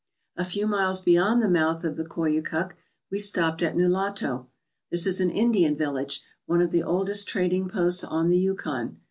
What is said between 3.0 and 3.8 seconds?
we stopped at